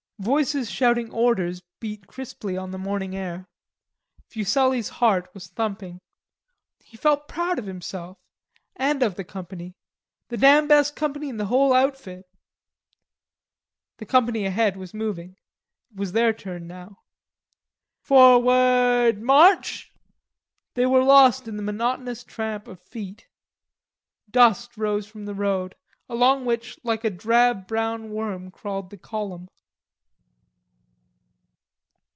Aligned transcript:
Voices 0.21 0.69
shouting 0.69 1.11
orders 1.11 1.63
beat 1.79 2.05
crisply 2.05 2.55
on 2.55 2.69
the 2.69 2.77
morning 2.77 3.15
air. 3.15 3.47
Fuselli's 4.27 4.87
heart 4.87 5.27
was 5.33 5.47
thumping. 5.47 5.99
He 6.83 6.95
felt 6.95 7.27
proud 7.27 7.57
of 7.57 7.65
himself 7.65 8.19
and 8.75 9.01
of 9.01 9.15
the 9.15 9.23
company 9.23 9.73
the 10.27 10.37
damn 10.37 10.67
best 10.67 10.95
company 10.95 11.27
in 11.27 11.37
the 11.37 11.47
whole 11.47 11.73
outfit. 11.73 12.29
The 13.97 14.05
company 14.05 14.45
ahead 14.45 14.77
was 14.77 14.93
moving, 14.93 15.37
it 15.89 15.97
was 15.97 16.11
their 16.11 16.33
turn 16.33 16.67
now. 16.67 16.99
"Forwa 18.07 19.07
ard, 19.07 19.23
march!" 19.23 19.91
They 20.75 20.85
were 20.85 21.03
lost 21.03 21.47
in 21.47 21.57
the 21.57 21.63
monotonous 21.63 22.23
tramp 22.23 22.67
of 22.67 22.79
feet. 22.79 23.25
Dust 24.29 24.77
rose 24.77 25.07
from 25.07 25.25
the 25.25 25.33
road, 25.33 25.73
along 26.07 26.45
which 26.45 26.77
like 26.83 27.03
a 27.03 27.09
drab 27.09 27.65
brown 27.65 28.11
worm 28.11 28.51
crawled 28.51 28.91
the 28.91 28.97
column. 28.97 29.47